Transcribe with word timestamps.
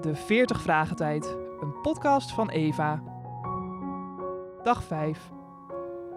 De 0.00 0.14
40 0.14 0.60
Vragen 0.60 0.96
Tijd, 0.96 1.24
een 1.60 1.80
podcast 1.80 2.32
van 2.32 2.50
Eva. 2.50 3.02
Dag 4.62 4.84
5. 4.84 5.30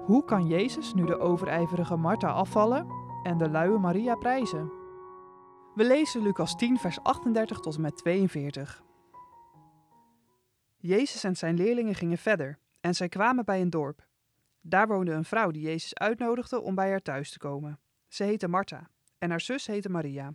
Hoe 0.05 0.25
kan 0.25 0.47
Jezus 0.47 0.93
nu 0.93 1.05
de 1.05 1.19
overijverige 1.19 1.95
Martha 1.95 2.27
afvallen 2.27 2.87
en 3.23 3.37
de 3.37 3.49
luie 3.49 3.77
Maria 3.77 4.15
prijzen? 4.15 4.71
We 5.75 5.83
lezen 5.83 6.21
Lucas 6.21 6.55
10, 6.55 6.77
vers 6.77 6.99
38 7.03 7.59
tot 7.59 7.75
en 7.75 7.81
met 7.81 7.97
42. 7.97 8.83
Jezus 10.77 11.23
en 11.23 11.35
zijn 11.35 11.55
leerlingen 11.55 11.95
gingen 11.95 12.17
verder 12.17 12.59
en 12.81 12.95
zij 12.95 13.09
kwamen 13.09 13.45
bij 13.45 13.61
een 13.61 13.69
dorp. 13.69 14.07
Daar 14.61 14.87
woonde 14.87 15.11
een 15.11 15.25
vrouw 15.25 15.51
die 15.51 15.61
Jezus 15.61 15.95
uitnodigde 15.95 16.61
om 16.61 16.75
bij 16.75 16.89
haar 16.89 17.01
thuis 17.01 17.31
te 17.31 17.39
komen. 17.39 17.79
Ze 18.07 18.23
heette 18.23 18.47
Martha 18.47 18.89
en 19.17 19.29
haar 19.29 19.41
zus 19.41 19.67
heette 19.67 19.89
Maria. 19.89 20.33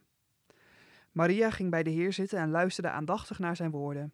Maria 1.18 1.50
ging 1.50 1.70
bij 1.70 1.82
de 1.82 1.90
Heer 1.90 2.12
zitten 2.12 2.38
en 2.38 2.50
luisterde 2.50 2.90
aandachtig 2.90 3.38
naar 3.38 3.56
zijn 3.56 3.70
woorden. 3.70 4.12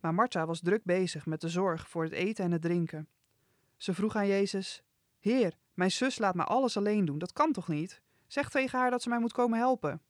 Maar 0.00 0.14
Martha 0.14 0.46
was 0.46 0.60
druk 0.60 0.84
bezig 0.84 1.26
met 1.26 1.40
de 1.40 1.48
zorg 1.48 1.88
voor 1.88 2.02
het 2.02 2.12
eten 2.12 2.44
en 2.44 2.50
het 2.50 2.62
drinken. 2.62 3.08
Ze 3.76 3.94
vroeg 3.94 4.16
aan 4.16 4.26
Jezus: 4.26 4.82
Heer, 5.18 5.56
mijn 5.74 5.90
zus 5.90 6.18
laat 6.18 6.34
me 6.34 6.44
alles 6.44 6.76
alleen 6.76 7.04
doen, 7.04 7.18
dat 7.18 7.32
kan 7.32 7.52
toch 7.52 7.68
niet? 7.68 8.00
Zeg 8.26 8.48
tegen 8.48 8.78
haar 8.78 8.90
dat 8.90 9.02
ze 9.02 9.08
mij 9.08 9.18
moet 9.18 9.32
komen 9.32 9.58
helpen. 9.58 10.00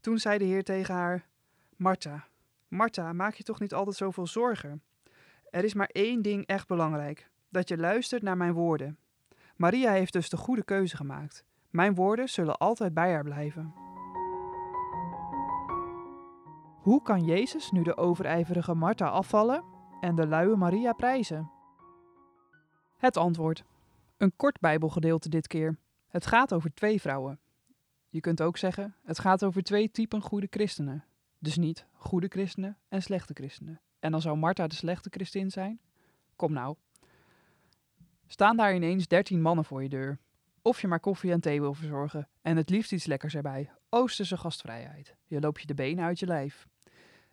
Toen 0.00 0.18
zei 0.18 0.38
de 0.38 0.44
Heer 0.44 0.64
tegen 0.64 0.94
haar: 0.94 1.26
Martha, 1.76 2.26
Martha, 2.68 3.12
maak 3.12 3.34
je 3.34 3.42
toch 3.42 3.60
niet 3.60 3.74
altijd 3.74 3.96
zoveel 3.96 4.26
zorgen? 4.26 4.82
Er 5.50 5.64
is 5.64 5.74
maar 5.74 5.90
één 5.92 6.22
ding 6.22 6.46
echt 6.46 6.68
belangrijk: 6.68 7.30
dat 7.48 7.68
je 7.68 7.76
luistert 7.76 8.22
naar 8.22 8.36
mijn 8.36 8.52
woorden. 8.52 8.98
Maria 9.56 9.92
heeft 9.92 10.12
dus 10.12 10.28
de 10.28 10.36
goede 10.36 10.64
keuze 10.64 10.96
gemaakt. 10.96 11.44
Mijn 11.70 11.94
woorden 11.94 12.28
zullen 12.28 12.58
altijd 12.58 12.94
bij 12.94 13.12
haar 13.12 13.24
blijven. 13.24 13.81
Hoe 16.82 17.02
kan 17.02 17.24
Jezus 17.24 17.70
nu 17.70 17.82
de 17.82 17.96
overijverige 17.96 18.74
Martha 18.74 19.08
afvallen 19.08 19.64
en 20.00 20.14
de 20.14 20.26
luie 20.26 20.56
Maria 20.56 20.92
prijzen? 20.92 21.50
Het 22.96 23.16
antwoord. 23.16 23.64
Een 24.16 24.36
kort 24.36 24.60
Bijbelgedeelte 24.60 25.28
dit 25.28 25.46
keer. 25.46 25.78
Het 26.08 26.26
gaat 26.26 26.54
over 26.54 26.74
twee 26.74 27.00
vrouwen. 27.00 27.40
Je 28.08 28.20
kunt 28.20 28.42
ook 28.42 28.56
zeggen, 28.56 28.96
het 29.04 29.18
gaat 29.18 29.44
over 29.44 29.62
twee 29.62 29.90
typen 29.90 30.20
goede 30.20 30.46
christenen. 30.50 31.04
Dus 31.38 31.56
niet 31.56 31.86
goede 31.92 32.28
christenen 32.28 32.78
en 32.88 33.02
slechte 33.02 33.34
christenen. 33.34 33.80
En 33.98 34.10
dan 34.10 34.20
zou 34.20 34.36
Martha 34.36 34.66
de 34.66 34.74
slechte 34.74 35.08
christin 35.10 35.50
zijn? 35.50 35.80
Kom 36.36 36.52
nou. 36.52 36.76
Staan 38.26 38.56
daar 38.56 38.74
ineens 38.74 39.08
dertien 39.08 39.42
mannen 39.42 39.64
voor 39.64 39.82
je 39.82 39.88
deur. 39.88 40.18
Of 40.62 40.80
je 40.80 40.88
maar 40.88 41.00
koffie 41.00 41.32
en 41.32 41.40
thee 41.40 41.60
wil 41.60 41.74
verzorgen 41.74 42.28
en 42.40 42.56
het 42.56 42.70
liefst 42.70 42.92
iets 42.92 43.06
lekkers 43.06 43.34
erbij. 43.34 43.70
Oosterse 43.88 44.36
gastvrijheid. 44.36 45.16
Je 45.26 45.40
loopt 45.40 45.60
je 45.60 45.66
de 45.66 45.74
benen 45.74 46.04
uit 46.04 46.18
je 46.18 46.26
lijf. 46.26 46.70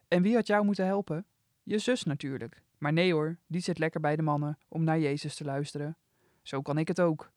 En 0.10 0.22
wie 0.22 0.36
had 0.36 0.48
jou 0.48 0.66
moeten 0.66 0.86
helpen? 0.86 1.26
Je 1.64 1.78
zus 1.78 2.04
natuurlijk. 2.04 2.62
Maar 2.78 2.94
nee 2.94 3.14
hoor, 3.14 3.38
die 3.48 3.62
zit 3.62 3.78
lekker 3.78 4.00
bij 4.00 4.16
de 4.16 4.22
mannen 4.22 4.58
om 4.68 4.84
naar 4.84 5.00
Jezus 5.00 5.36
te 5.36 5.44
luisteren. 5.44 5.98
Zo 6.42 6.62
kan 6.62 6.78
ik 6.78 6.88
het 6.88 7.02
ook. 7.02 7.32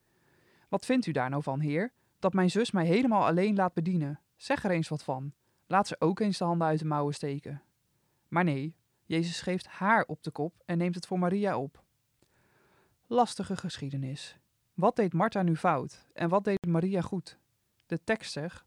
Wat 0.69 0.85
vindt 0.85 1.07
u 1.07 1.13
daar 1.13 1.31
nou 1.31 1.43
van, 1.43 1.61
Heer? 1.61 1.93
Dat 2.19 2.33
mijn 2.33 2.51
zus 2.51 2.71
mij 2.71 2.87
helemaal 2.87 3.27
alleen 3.27 3.55
laat 3.55 3.75
bedienen. 3.75 4.21
Zeg 4.37 4.65
er 4.65 4.71
eens 4.71 4.89
wat 4.89 5.05
van. 5.05 5.33
Laat 5.67 5.87
ze 5.87 5.97
ook 5.99 6.21
eens 6.21 6.39
de 6.39 6.45
handen 6.45 6.67
uit 6.67 6.79
de 6.79 6.85
mouwen 6.85 7.15
steken. 7.15 7.63
Maar 8.29 8.45
nee, 8.45 8.75
Jezus 9.05 9.41
geeft 9.41 9.67
haar 9.67 10.05
op 10.05 10.23
de 10.23 10.31
kop 10.31 10.63
en 10.65 10.79
neemt 10.79 10.95
het 10.95 11.07
voor 11.07 11.19
Maria 11.19 11.59
op. 11.59 11.83
Lastige 13.07 13.57
geschiedenis. 13.57 14.39
Wat 14.75 14.97
deed 14.97 15.13
Martha 15.13 15.43
nu 15.43 15.57
fout 15.57 16.07
en 16.13 16.29
wat 16.29 16.45
deed 16.45 16.67
Maria 16.67 17.01
goed? 17.01 17.39
De 17.87 18.05
tekst 18.05 18.33
zegt: 18.33 18.65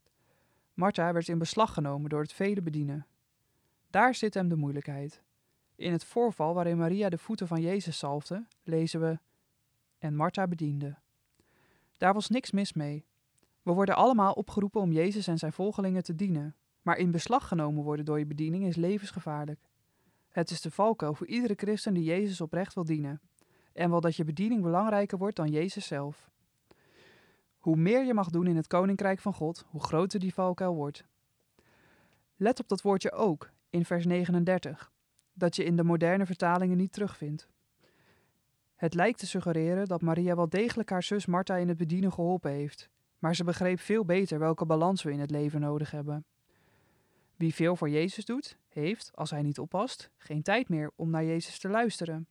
Martha 0.74 1.14
werd 1.14 1.28
in 1.28 1.38
beslag 1.38 1.74
genomen 1.74 2.10
door 2.10 2.22
het 2.22 2.34
vele 2.34 2.62
bedienen. 2.62 3.06
Daar 3.96 4.16
zit 4.16 4.34
hem 4.34 4.50
de 4.50 4.56
moeilijkheid. 4.56 5.22
In 5.76 5.92
het 5.92 6.06
voorval 6.06 6.54
waarin 6.54 6.78
Maria 6.78 7.10
de 7.10 7.18
voeten 7.18 7.48
van 7.48 7.62
Jezus 7.62 7.98
zalfde, 8.00 8.46
lezen 8.64 9.00
we: 9.00 9.20
En 9.98 10.16
Martha 10.16 10.48
bediende. 10.48 10.96
Daar 11.98 12.14
was 12.14 12.30
niks 12.30 12.52
mis 12.52 12.74
mee. 12.74 13.06
We 13.62 13.72
worden 13.72 13.96
allemaal 13.96 14.34
opgeroepen 14.34 14.82
om 14.82 14.92
Jezus 14.92 15.28
en 15.28 15.38
zijn 15.38 15.54
volgelingen 15.54 16.04
te 16.04 16.16
dienen, 16.16 16.56
maar 16.82 16.98
in 16.98 17.12
beslag 17.12 17.48
genomen 17.48 17.84
worden 17.84 18.06
door 18.06 18.20
je 18.20 18.26
bediening 18.26 18.66
is 18.66 18.76
levensgevaarlijk. 18.76 19.60
Het 20.30 20.50
is 20.50 20.62
de 20.62 20.72
valkuil 20.72 21.14
voor 21.14 21.28
iedere 21.28 21.56
christen 21.58 21.94
die 21.94 22.04
Jezus 22.04 22.42
oprecht 22.42 22.74
wil 22.74 22.86
dienen. 22.86 23.22
En 23.74 23.90
wel 23.90 24.02
dat 24.02 24.16
je 24.16 24.24
bediening 24.24 24.62
belangrijker 24.62 25.18
wordt 25.18 25.36
dan 25.36 25.50
Jezus 25.50 25.88
zelf. 25.88 26.30
Hoe 27.58 27.76
meer 27.76 28.06
je 28.06 28.14
mag 28.14 28.30
doen 28.30 28.48
in 28.48 28.56
het 28.56 28.68
koninkrijk 28.68 29.20
van 29.20 29.34
God, 29.34 29.66
hoe 29.68 29.84
groter 29.84 30.20
die 30.20 30.34
valkuil 30.34 30.76
wordt. 30.76 31.06
Let 32.36 32.60
op 32.60 32.68
dat 32.68 32.82
woordje 32.82 33.12
ook 33.12 33.54
in 33.76 33.86
vers 33.86 34.06
39, 34.06 34.92
dat 35.34 35.56
je 35.56 35.64
in 35.64 35.76
de 35.76 35.84
moderne 35.84 36.26
vertalingen 36.26 36.78
niet 36.78 36.92
terugvindt. 36.92 37.48
Het 38.76 38.94
lijkt 38.94 39.20
te 39.20 39.28
suggereren 39.28 39.88
dat 39.88 40.02
Maria 40.02 40.36
wel 40.36 40.50
degelijk 40.50 40.90
haar 40.90 41.04
zus 41.04 41.26
Martha 41.26 41.56
in 41.56 41.68
het 41.68 41.78
bedienen 41.78 42.14
geholpen 42.14 42.52
heeft, 42.52 42.90
maar 43.20 43.36
ze 43.36 43.44
begreep 43.44 43.80
veel 43.80 44.06
beter 44.06 44.40
welke 44.40 44.66
balans 44.66 45.04
we 45.04 45.12
in 45.12 45.20
het 45.20 45.30
leven 45.30 45.62
nodig 45.62 45.92
hebben. 45.92 46.26
Wie 47.36 47.54
veel 47.54 47.76
voor 47.76 47.90
Jezus 47.90 48.26
doet, 48.26 48.58
heeft, 48.68 49.12
als 49.14 49.32
hij 49.32 49.42
niet 49.42 49.60
oppast, 49.60 50.12
geen 50.18 50.42
tijd 50.42 50.70
meer 50.70 50.92
om 50.96 51.10
naar 51.10 51.26
Jezus 51.26 51.60
te 51.60 51.70
luisteren. 51.70 52.28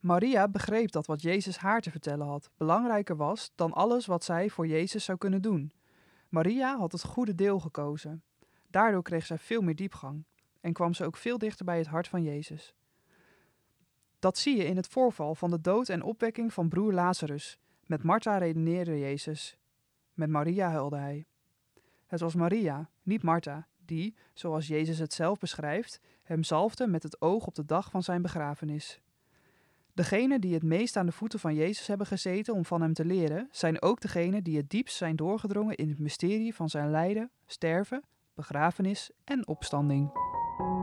Maria 0.00 0.48
begreep 0.48 0.90
dat 0.90 1.06
wat 1.06 1.22
Jezus 1.22 1.56
haar 1.56 1.80
te 1.80 1.90
vertellen 1.90 2.26
had 2.26 2.50
belangrijker 2.56 3.16
was 3.16 3.52
dan 3.54 3.72
alles 3.72 4.06
wat 4.06 4.24
zij 4.24 4.50
voor 4.50 4.66
Jezus 4.66 5.04
zou 5.04 5.18
kunnen 5.18 5.42
doen. 5.42 5.72
Maria 6.28 6.76
had 6.76 6.92
het 6.92 7.04
goede 7.04 7.34
deel 7.34 7.60
gekozen. 7.60 8.22
Daardoor 8.70 9.02
kreeg 9.02 9.26
zij 9.26 9.38
veel 9.38 9.60
meer 9.60 9.76
diepgang 9.76 10.24
en 10.62 10.72
kwam 10.72 10.94
ze 10.94 11.04
ook 11.04 11.16
veel 11.16 11.38
dichter 11.38 11.64
bij 11.64 11.78
het 11.78 11.86
hart 11.86 12.08
van 12.08 12.22
Jezus. 12.22 12.74
Dat 14.18 14.38
zie 14.38 14.56
je 14.56 14.64
in 14.64 14.76
het 14.76 14.88
voorval 14.88 15.34
van 15.34 15.50
de 15.50 15.60
dood 15.60 15.88
en 15.88 16.02
opwekking 16.02 16.52
van 16.52 16.68
broer 16.68 16.92
Lazarus. 16.92 17.58
Met 17.86 18.02
Martha 18.02 18.38
redeneerde 18.38 18.98
Jezus. 18.98 19.56
Met 20.14 20.28
Maria 20.28 20.70
huilde 20.70 20.96
hij. 20.96 21.26
Het 22.06 22.20
was 22.20 22.34
Maria, 22.34 22.90
niet 23.02 23.22
Martha, 23.22 23.66
die, 23.84 24.14
zoals 24.32 24.66
Jezus 24.66 24.98
het 24.98 25.12
zelf 25.12 25.38
beschrijft, 25.38 26.00
hem 26.22 26.42
zalfde 26.42 26.86
met 26.86 27.02
het 27.02 27.20
oog 27.20 27.46
op 27.46 27.54
de 27.54 27.64
dag 27.64 27.90
van 27.90 28.02
zijn 28.02 28.22
begrafenis. 28.22 29.00
Degenen 29.94 30.40
die 30.40 30.54
het 30.54 30.62
meest 30.62 30.96
aan 30.96 31.06
de 31.06 31.12
voeten 31.12 31.38
van 31.38 31.54
Jezus 31.54 31.86
hebben 31.86 32.06
gezeten 32.06 32.54
om 32.54 32.64
van 32.64 32.82
hem 32.82 32.92
te 32.92 33.04
leren, 33.04 33.48
zijn 33.50 33.82
ook 33.82 34.00
degenen 34.00 34.44
die 34.44 34.56
het 34.56 34.70
diepst 34.70 34.96
zijn 34.96 35.16
doorgedrongen 35.16 35.76
in 35.76 35.88
het 35.88 35.98
mysterie 35.98 36.54
van 36.54 36.68
zijn 36.68 36.90
lijden, 36.90 37.30
sterven, 37.46 38.02
begrafenis 38.34 39.10
en 39.24 39.46
opstanding. 39.46 40.10
you 40.60 40.81